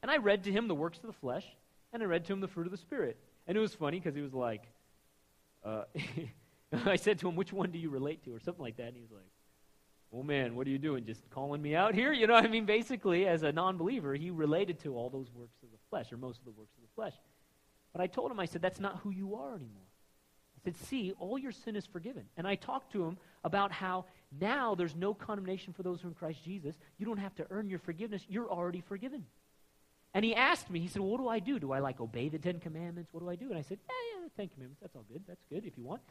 [0.02, 1.44] And I read to him the works of the flesh,
[1.92, 3.18] and I read to him the fruit of the Spirit.
[3.48, 4.62] And it was funny because he was like,
[5.64, 5.86] uh,
[6.86, 8.86] I said to him, which one do you relate to, or something like that.
[8.86, 9.26] And he was like,
[10.12, 11.05] oh man, what are you doing?
[11.05, 12.12] Just calling me out here?
[12.12, 12.64] You know I mean?
[12.64, 16.16] Basically, as a non believer, he related to all those works of the flesh, or
[16.16, 17.14] most of the works of the flesh.
[17.92, 19.88] But I told him, I said, that's not who you are anymore.
[20.55, 22.25] I said, see, all your sin is forgiven.
[22.37, 24.05] And I talked to him about how
[24.38, 26.77] now there's no condemnation for those who are in Christ Jesus.
[26.99, 29.25] You don't have to earn your forgiveness, you're already forgiven.
[30.12, 31.59] And he asked me, he said, well, What do I do?
[31.59, 33.14] Do I like obey the Ten Commandments?
[33.14, 33.49] What do I do?
[33.49, 34.81] And I said, Yeah, yeah, Ten Commandments.
[34.83, 35.23] That's all good.
[35.27, 36.03] That's good if you want.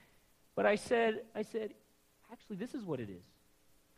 [0.56, 1.74] But I said, I said,
[2.32, 3.24] Actually, this is what it is.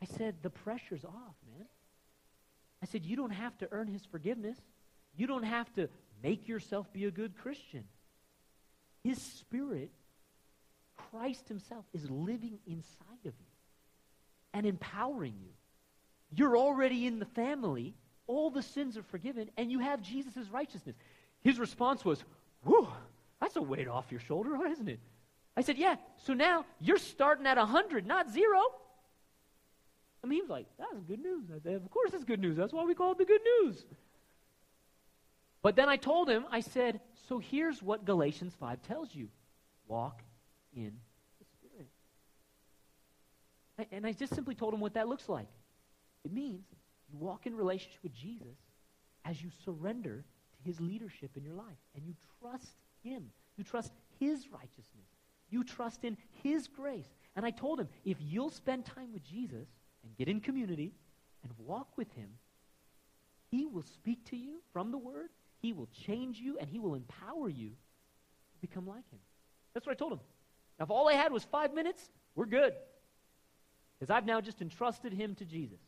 [0.02, 1.68] I said, The pressure's off, man.
[2.82, 4.58] I said, You don't have to earn his forgiveness.
[5.16, 5.90] You don't have to
[6.24, 7.84] make yourself be a good Christian.
[9.04, 9.92] His spirit,
[10.96, 13.54] Christ himself, is living inside of you
[14.54, 15.52] and empowering you.
[16.36, 17.96] You're already in the family
[18.28, 20.96] all the sins are forgiven, and you have Jesus' righteousness.
[21.42, 22.24] His response was,
[22.66, 22.88] Whew,
[23.40, 25.00] that's a weight off your shoulder, isn't it?
[25.56, 28.60] I said, Yeah, so now you're starting at 100, not zero.
[30.28, 31.46] I mean, he was like, That's good news.
[31.64, 32.58] Said, Of course it's good news.
[32.58, 33.86] That's why we call it the good news.
[35.62, 39.30] But then I told him, I said, So here's what Galatians 5 tells you
[39.88, 40.22] walk
[40.76, 40.92] in
[41.40, 41.88] the Spirit.
[43.94, 45.48] And I just simply told him what that looks like.
[46.26, 46.66] It means
[47.10, 48.58] you walk in relationship with Jesus
[49.24, 50.26] as you surrender
[50.58, 53.32] to his leadership in your life and you trust him.
[53.56, 55.08] You trust his righteousness.
[55.50, 57.08] You trust in his grace.
[57.38, 59.70] And I told him, if you'll spend time with Jesus
[60.04, 60.94] and get in community
[61.44, 62.30] and walk with him,
[63.52, 65.30] he will speak to you from the word,
[65.62, 69.20] he will change you, and he will empower you to become like him.
[69.74, 70.20] That's what I told him.
[70.80, 72.04] Now, if all I had was five minutes,
[72.36, 72.74] we're good.
[74.00, 75.80] Because I've now just entrusted him to Jesus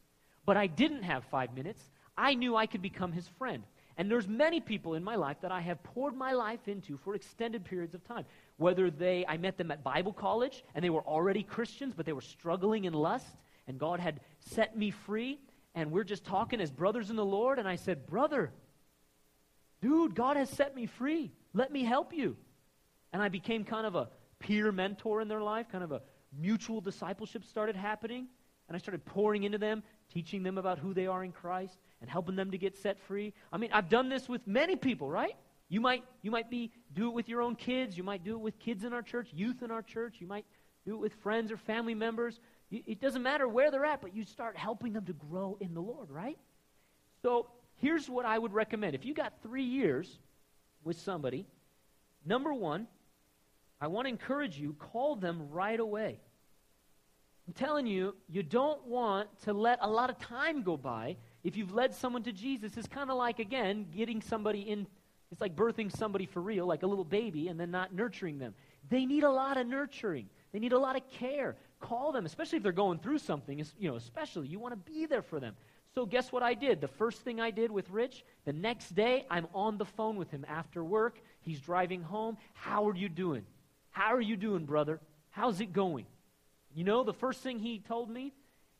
[0.50, 1.92] but I didn't have five minutes.
[2.18, 3.62] I knew I could become his friend.
[3.98, 7.14] And there's many people in my life that I have poured my life into for
[7.14, 8.26] extended periods of time.
[8.58, 12.14] Whether they, I met them at Bible college and they were already Christians, but they
[12.14, 13.36] were struggling in lust,
[13.70, 15.40] and God had set me free,
[15.76, 18.52] and we're just talking as brothers in the Lord, and I said, Brother,
[19.80, 21.32] dude, God has set me free.
[21.54, 22.36] Let me help you.
[23.14, 26.02] And I became kind of a peer mentor in their life, kind of a
[26.36, 28.28] mutual discipleship started happening.
[28.68, 32.10] And I started pouring into them, teaching them about who they are in Christ and
[32.10, 33.34] helping them to get set free.
[33.54, 35.36] I mean, I've done this with many people, right?
[35.70, 38.42] You might you might be do it with your own kids, you might do it
[38.42, 40.46] with kids in our church, youth in our church, you might
[40.86, 42.40] do it with friends or family members.
[42.72, 45.82] It doesn't matter where they're at, but you start helping them to grow in the
[45.82, 46.38] Lord, right?
[47.24, 48.94] So, here's what I would recommend.
[48.94, 50.20] If you got 3 years
[50.84, 51.46] with somebody,
[52.26, 52.88] number 1,
[53.82, 56.20] I want to encourage you call them right away.
[57.48, 61.18] I'm telling you, you don't want to let a lot of time go by.
[61.44, 64.86] If you've led someone to Jesus, it's kind of like, again, getting somebody in,
[65.32, 68.54] it's like birthing somebody for real, like a little baby, and then not nurturing them.
[68.90, 70.30] They need a lot of nurturing.
[70.52, 71.56] They need a lot of care.
[71.80, 74.48] Call them, especially if they're going through something, you know, especially.
[74.48, 75.56] You want to be there for them.
[75.96, 76.82] So guess what I did?
[76.82, 80.30] The first thing I did with Rich, the next day, I'm on the phone with
[80.30, 81.20] him after work.
[81.42, 82.38] He's driving home.
[82.54, 83.44] How are you doing?
[83.92, 85.00] How are you doing, brother?
[85.32, 86.06] How's it going?
[86.76, 88.34] You know, the first thing he told me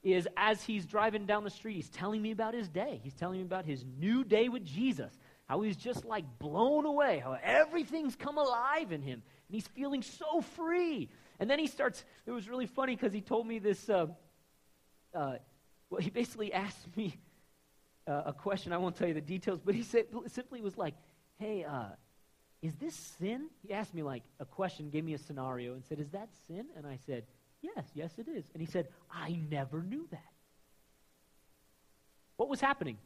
[0.04, 3.02] is as he's driving down the street, he's telling me about his day.
[3.04, 5.12] He's telling me about his new day with Jesus,
[5.48, 10.04] how he's just like blown away, how everything's come alive in him, and he's feeling
[10.04, 11.10] so free.
[11.40, 14.08] And then he starts, it was really funny because he told me this, uh,
[15.14, 15.36] uh,
[15.90, 17.16] well, he basically asked me
[18.08, 18.74] uh, a question.
[18.74, 20.96] I won't tell you the details, but he said, simply was like,
[21.38, 21.90] hey, uh,
[22.62, 23.50] is this sin?
[23.66, 26.66] He asked me like a question, gave me a scenario, and said, is that sin?
[26.76, 27.24] And I said,
[27.62, 28.46] Yes, yes, it is.
[28.54, 30.32] And he said, I never knew that.
[32.38, 32.98] What was happening?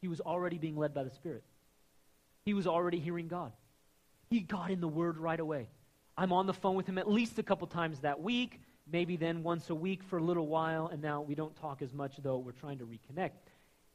[0.00, 1.44] He was already being led by the Spirit.
[2.44, 3.52] He was already hearing God.
[4.30, 5.68] He got in the Word right away.
[6.18, 9.44] I'm on the phone with him at least a couple times that week, maybe then
[9.44, 12.38] once a week for a little while, and now we don't talk as much, though
[12.38, 13.30] we're trying to reconnect.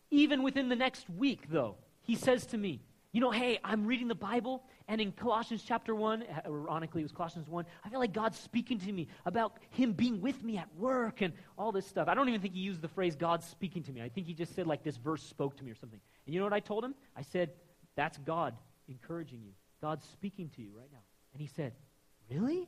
[0.10, 2.80] Even within the next week, though, he says to me,
[3.12, 7.12] you know, hey, I'm reading the Bible, and in Colossians chapter 1, ironically, it was
[7.12, 10.74] Colossians 1, I feel like God's speaking to me about Him being with me at
[10.78, 12.08] work and all this stuff.
[12.08, 14.02] I don't even think he used the phrase God's speaking to me.
[14.02, 16.00] I think he just said, like, this verse spoke to me or something.
[16.26, 16.96] And you know what I told him?
[17.18, 17.52] I said,
[17.98, 18.56] that's God
[18.88, 19.52] encouraging you.
[19.82, 21.04] God's speaking to you right now.
[21.34, 21.74] And he said,
[22.30, 22.68] Really?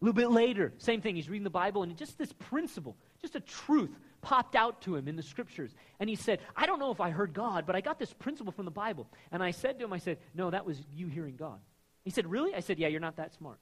[0.00, 1.16] A little bit later, same thing.
[1.16, 3.90] He's reading the Bible, and just this principle, just a truth
[4.20, 5.74] popped out to him in the scriptures.
[6.00, 8.52] And he said, I don't know if I heard God, but I got this principle
[8.52, 9.06] from the Bible.
[9.30, 11.60] And I said to him, I said, No, that was you hearing God.
[12.04, 12.54] He said, Really?
[12.54, 13.58] I said, Yeah, you're not that smart.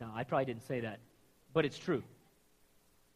[0.00, 1.00] No, I probably didn't say that,
[1.52, 2.02] but it's true.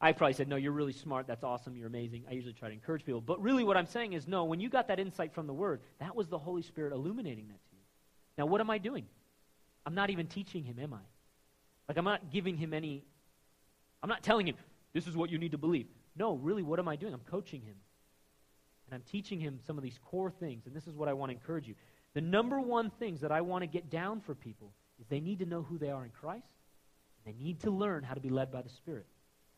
[0.01, 1.27] I probably said, No, you're really smart.
[1.27, 1.77] That's awesome.
[1.77, 2.25] You're amazing.
[2.29, 3.21] I usually try to encourage people.
[3.21, 5.81] But really, what I'm saying is, no, when you got that insight from the Word,
[6.01, 7.83] that was the Holy Spirit illuminating that to you.
[8.37, 9.07] Now, what am I doing?
[9.89, 11.01] I'm not even teaching him, am I?
[11.89, 13.07] Like, I'm not giving him any,
[14.03, 14.55] I'm not telling him,
[14.93, 15.87] this is what you need to believe.
[16.15, 17.15] No, really, what am I doing?
[17.15, 17.77] I'm coaching him.
[18.85, 20.67] And I'm teaching him some of these core things.
[20.67, 21.75] And this is what I want to encourage you.
[22.13, 25.39] The number one things that I want to get down for people is they need
[25.39, 26.53] to know who they are in Christ.
[27.25, 29.07] They need to learn how to be led by the Spirit.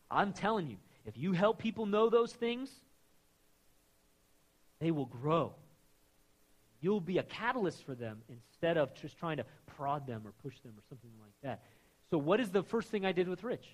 [0.09, 2.71] I'm telling you, if you help people know those things,
[4.79, 5.55] they will grow.
[6.81, 10.59] You'll be a catalyst for them instead of just trying to prod them or push
[10.59, 11.63] them or something like that.
[12.09, 13.67] So, what is the first thing I did with Rich?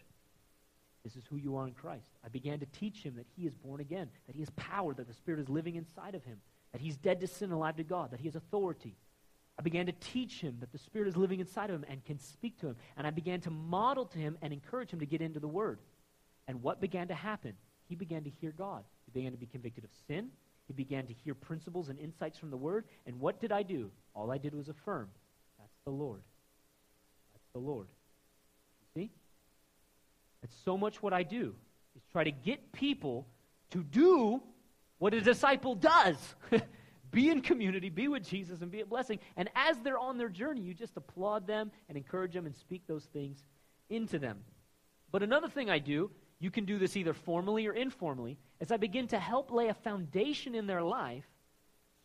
[1.03, 2.09] This is who you are in Christ.
[2.25, 5.07] I began to teach him that he is born again, that he has power, that
[5.07, 6.37] the Spirit is living inside of him,
[6.73, 8.97] that he's dead to sin, alive to God, that he has authority.
[9.57, 12.19] I began to teach him that the Spirit is living inside of him and can
[12.19, 12.75] speak to him.
[12.97, 15.79] And I began to model to him and encourage him to get into the Word.
[16.47, 17.53] And what began to happen?
[17.87, 18.83] He began to hear God.
[19.05, 20.29] He began to be convicted of sin.
[20.67, 22.85] He began to hear principles and insights from the Word.
[23.05, 23.89] And what did I do?
[24.13, 25.09] All I did was affirm
[25.57, 26.21] that's the Lord.
[27.33, 27.87] That's the Lord.
[28.81, 29.11] You see?
[30.41, 31.55] That's so much what I do,
[31.95, 33.27] is try to get people
[33.71, 34.41] to do
[34.99, 36.17] what a disciple does.
[37.11, 39.19] be in community, be with Jesus, and be a blessing.
[39.37, 42.83] And as they're on their journey, you just applaud them and encourage them and speak
[42.87, 43.43] those things
[43.89, 44.39] into them.
[45.11, 48.77] But another thing I do you can do this either formally or informally, as I
[48.77, 51.25] begin to help lay a foundation in their life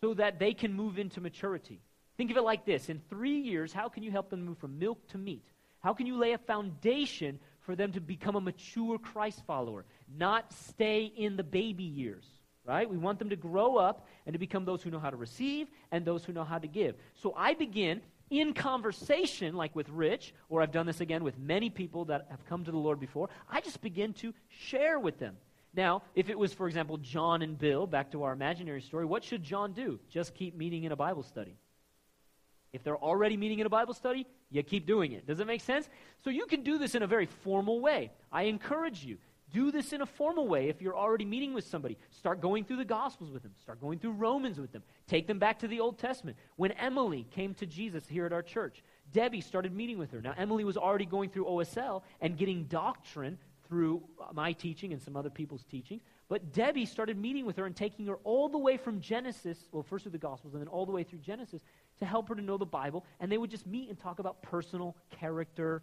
[0.01, 1.81] so that they can move into maturity.
[2.17, 4.79] Think of it like this In three years, how can you help them move from
[4.79, 5.45] milk to meat?
[5.81, 9.85] How can you lay a foundation for them to become a mature Christ follower,
[10.17, 12.25] not stay in the baby years?
[12.65, 12.89] Right?
[12.89, 15.67] We want them to grow up and to become those who know how to receive
[15.91, 16.95] and those who know how to give.
[17.15, 21.71] So I begin in conversation, like with Rich, or I've done this again with many
[21.71, 25.37] people that have come to the Lord before, I just begin to share with them.
[25.75, 29.25] Now, if it was, for example, John and Bill, back to our imaginary story, what
[29.25, 29.99] should John do?
[30.11, 31.57] Just keep meeting in a Bible study.
[32.73, 35.27] If they're already meeting in a Bible study, you keep doing it.
[35.27, 35.89] Does it make sense?
[36.25, 38.11] So you can do this in a very formal way.
[38.31, 39.19] I encourage you.
[39.53, 41.99] Do this in a formal way if you're already meeting with somebody.
[42.11, 43.53] Start going through the Gospels with them.
[43.61, 44.83] Start going through Romans with them.
[45.07, 46.39] Take them back to the Old Testament.
[46.57, 48.83] When Emily came to Jesus here at our church,
[49.13, 50.23] Debbie started meeting with her.
[50.23, 53.39] Now, Emily was already going through OSL and getting doctrine
[53.73, 54.03] through
[54.35, 55.99] my teaching and some other people's teaching.
[56.29, 59.83] But Debbie started meeting with her and taking her all the way from Genesis, well,
[59.83, 61.63] first through the Gospels and then all the way through Genesis
[61.99, 63.07] to help her to know the Bible.
[63.19, 65.83] And they would just meet and talk about personal character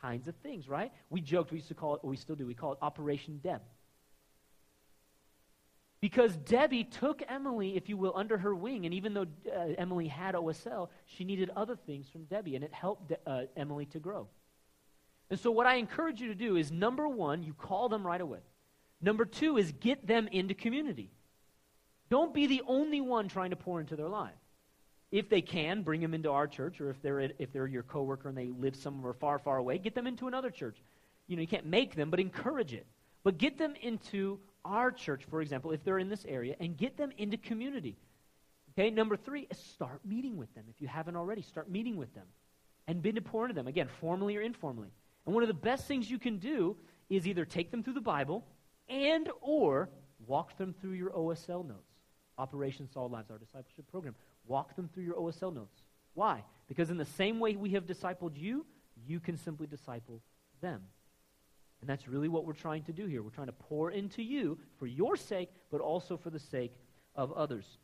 [0.00, 0.90] kinds of things, right?
[1.10, 3.60] We joked, we used to call it, we still do, we call it Operation Deb.
[6.00, 10.08] Because Debbie took Emily, if you will, under her wing, and even though uh, Emily
[10.08, 13.98] had OSL, she needed other things from Debbie, and it helped De- uh, Emily to
[13.98, 14.26] grow.
[15.30, 18.20] And so, what I encourage you to do is number one, you call them right
[18.20, 18.40] away.
[19.00, 21.10] Number two is get them into community.
[22.08, 24.34] Don't be the only one trying to pour into their life.
[25.10, 28.28] If they can, bring them into our church, or if they're, if they're your coworker
[28.28, 30.76] and they live somewhere far, far away, get them into another church.
[31.26, 32.86] You know, you can't make them, but encourage it.
[33.24, 36.96] But get them into our church, for example, if they're in this area, and get
[36.96, 37.96] them into community.
[38.72, 40.64] Okay, number three is start meeting with them.
[40.68, 42.26] If you haven't already, start meeting with them
[42.86, 44.90] and begin to pour into them, again, formally or informally.
[45.26, 46.76] And one of the best things you can do
[47.10, 48.46] is either take them through the Bible
[48.88, 49.90] and or
[50.26, 51.92] walk them through your OSL notes.
[52.38, 54.14] Operation Salt Lives, our discipleship program.
[54.46, 55.82] Walk them through your OSL notes.
[56.14, 56.44] Why?
[56.68, 58.64] Because in the same way we have discipled you,
[59.06, 60.22] you can simply disciple
[60.60, 60.82] them.
[61.80, 63.22] And that's really what we're trying to do here.
[63.22, 66.72] We're trying to pour into you for your sake, but also for the sake
[67.14, 67.78] of others.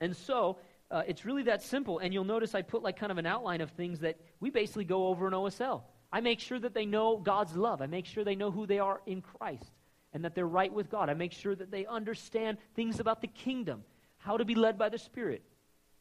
[0.00, 0.58] And so,
[0.90, 1.98] uh, it's really that simple.
[1.98, 4.84] And you'll notice I put like kind of an outline of things that we basically
[4.84, 5.82] go over in OSL.
[6.12, 7.82] I make sure that they know God's love.
[7.82, 9.72] I make sure they know who they are in Christ
[10.12, 11.10] and that they're right with God.
[11.10, 13.84] I make sure that they understand things about the kingdom,
[14.16, 15.42] how to be led by the Spirit,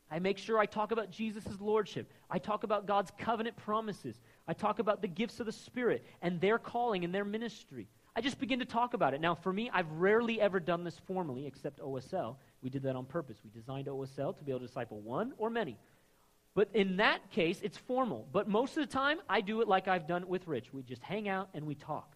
[0.10, 2.12] I make sure I talk about Jesus' lordship.
[2.30, 4.20] I talk about God's covenant promises.
[4.48, 7.88] I talk about the gifts of the Spirit and their calling and their ministry.
[8.16, 9.22] I just begin to talk about it.
[9.22, 12.38] Now, for me, I've rarely ever done this formally except OSL.
[12.62, 13.38] We did that on purpose.
[13.44, 15.78] We designed OSL to be able to disciple one or many.
[16.58, 18.28] But in that case, it's formal.
[18.32, 20.74] But most of the time, I do it like I've done it with Rich.
[20.74, 22.16] We just hang out and we talk.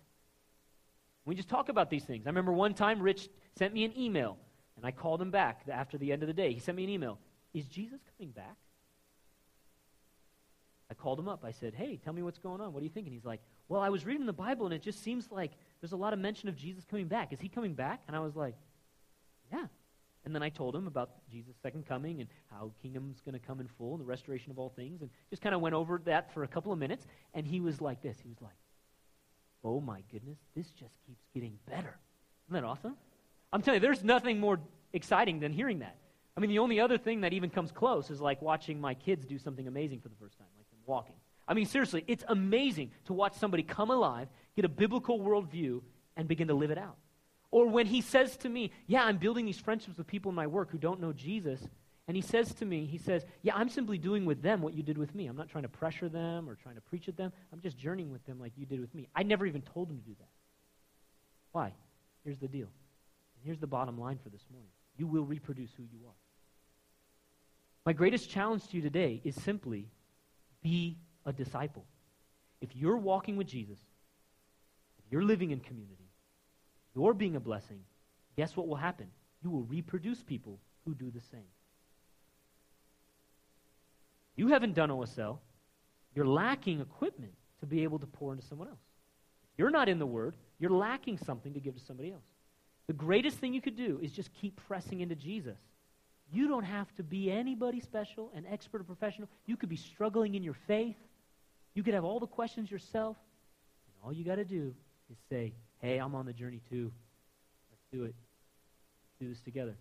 [1.26, 2.26] We just talk about these things.
[2.26, 4.39] I remember one time Rich sent me an email,
[4.78, 6.54] and I called him back after the end of the day.
[6.54, 7.20] He sent me an email.
[7.54, 8.58] Is Jesus coming back?
[10.89, 11.46] I called him up.
[11.46, 12.74] I said, Hey, tell me what's going on.
[12.74, 13.06] What do you think?
[13.06, 15.92] And he's like, Well, I was reading the Bible, and it just seems like there's
[15.92, 17.32] a lot of mention of Jesus coming back.
[17.32, 18.02] Is he coming back?
[18.08, 18.56] And I was like,
[19.54, 19.68] Yeah.
[20.24, 23.59] And then I told him about Jesus' second coming and how kingdom's going to come
[23.59, 26.34] in full and the restoration of all things, and just kind of went over that
[26.34, 27.05] for a couple of minutes.
[27.34, 28.17] And he was like this.
[28.22, 28.53] He was like,
[29.63, 31.97] Oh my goodness, this just keeps getting better.
[32.47, 32.95] Isn't that awesome?
[33.53, 34.59] I'm telling you, there's nothing more
[34.93, 35.97] exciting than hearing that.
[36.36, 39.26] I mean, the only other thing that even comes close is like watching my kids
[39.26, 41.15] do something amazing for the first time, like them walking.
[41.47, 45.82] I mean, seriously, it's amazing to watch somebody come alive, get a biblical worldview,
[46.15, 46.97] and begin to live it out.
[47.52, 50.47] Or when he says to me, Yeah, I'm building these friendships with people in my
[50.47, 51.62] work who don't know Jesus.
[52.08, 54.84] And he says to me, He says, Yeah, I'm simply doing with them what you
[54.84, 55.28] did with me.
[55.28, 57.32] I'm not trying to pressure them or trying to preach at them.
[57.52, 59.08] I'm just journeying with them like you did with me.
[59.16, 60.30] I never even told him to do that.
[61.52, 61.74] Why?
[62.24, 62.68] Here's the deal.
[62.68, 66.14] And here's the bottom line for this morning you will reproduce who you are.
[67.86, 69.88] My greatest challenge to you today is simply
[70.62, 71.86] be a disciple.
[72.62, 73.80] If you're walking with Jesus,
[74.99, 76.01] if you're living in community,
[76.96, 77.80] you're being a blessing,
[78.36, 79.08] guess what will happen?
[79.44, 81.48] You will reproduce people who do the same.
[84.36, 85.39] You haven't done OSL.
[86.16, 88.80] You're lacking equipment to be able to pour into someone else.
[89.58, 90.36] You're not in the Word.
[90.60, 92.26] You're lacking something to give to somebody else.
[92.88, 95.58] The greatest thing you could do is just keep pressing into Jesus.
[96.32, 99.30] You don't have to be anybody special, an expert or professional.
[99.46, 100.98] You could be struggling in your faith.
[101.74, 103.18] You could have all the questions yourself.
[103.88, 104.74] And all you got to do
[105.12, 106.91] is say, hey, I'm on the journey too.
[107.69, 108.15] Let's do it.
[109.03, 109.75] Let's do this together.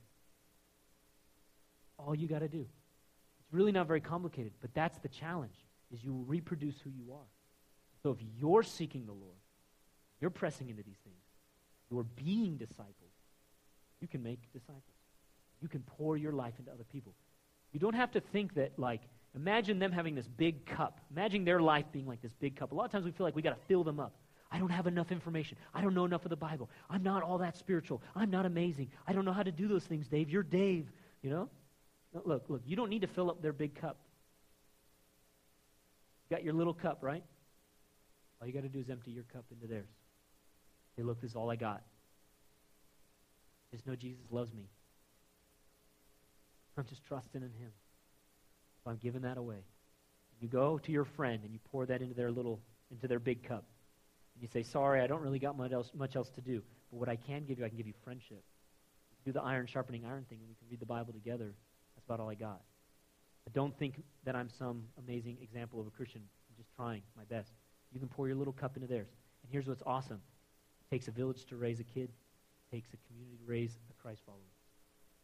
[1.99, 2.61] All you got to do.
[2.61, 5.55] It's really not very complicated, but that's the challenge,
[5.93, 7.29] is you reproduce who you are.
[8.03, 9.37] So if you're seeking the Lord,
[10.21, 11.17] you're pressing into these things,
[11.91, 13.13] you're being discipled,
[14.01, 14.83] you can make disciples.
[15.61, 17.13] You can pour your life into other people.
[17.73, 19.03] You don't have to think that, like,
[19.35, 21.01] imagine them having this big cup.
[21.11, 22.73] Imagine their life being like this big cup.
[22.73, 24.15] A lot of times we feel like we got to fill them up.
[24.51, 25.57] I don't have enough information.
[25.73, 26.69] I don't know enough of the Bible.
[26.89, 28.03] I'm not all that spiritual.
[28.17, 28.91] I'm not amazing.
[29.07, 30.29] I don't know how to do those things, Dave.
[30.29, 30.91] You're Dave,
[31.23, 31.49] you know?
[32.25, 33.97] Look, look, you don't need to fill up their big cup.
[36.29, 37.23] You got your little cup, right?
[38.41, 39.89] All you got to do is empty your cup into theirs.
[40.97, 41.83] Hey, look, this is all I got.
[43.73, 44.65] Just know Jesus loves me.
[46.77, 47.73] I'm just trusting in him.
[48.83, 49.65] So I'm giving that away.
[50.41, 53.47] You go to your friend and you pour that into their little, into their big
[53.47, 53.65] cup.
[54.41, 56.63] And you say, sorry, I don't really got much else, much else to do.
[56.91, 58.43] But what I can give you, I can give you friendship.
[59.27, 61.53] Do the iron sharpening iron thing, and we can read the Bible together.
[61.95, 62.63] That's about all I got.
[63.45, 66.23] But don't think that I'm some amazing example of a Christian.
[66.23, 67.53] I'm just trying my best.
[67.93, 69.11] You can pour your little cup into theirs.
[69.43, 70.23] And here's what's awesome.
[70.81, 72.09] It takes a village to raise a kid.
[72.09, 74.41] It takes a community to raise a Christ follower.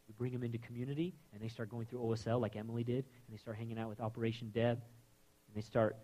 [0.08, 3.32] We bring them into community, and they start going through OSL like Emily did, and
[3.32, 4.82] they start hanging out with Operation Deb,
[5.48, 5.96] and they start,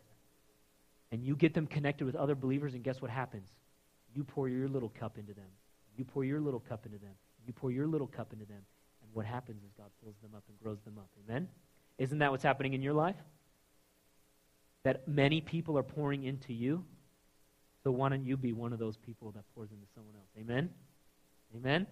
[1.12, 3.48] and you get them connected with other believers, and guess what happens?
[4.14, 5.50] You pour your little cup into them.
[5.96, 7.14] You pour your little cup into them.
[7.46, 8.62] You pour your little cup into them.
[9.02, 11.10] And what happens is God fills them up and grows them up.
[11.24, 11.48] Amen?
[11.98, 13.16] Isn't that what's happening in your life?
[14.84, 16.84] That many people are pouring into you.
[17.84, 20.28] So why don't you be one of those people that pours into someone else?
[20.38, 20.70] Amen?
[21.54, 21.86] Amen?